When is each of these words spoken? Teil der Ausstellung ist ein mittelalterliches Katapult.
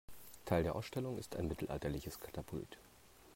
Teil 0.45 0.63
der 0.63 0.73
Ausstellung 0.75 1.19
ist 1.19 1.35
ein 1.35 1.47
mittelalterliches 1.47 2.19
Katapult. 2.19 2.79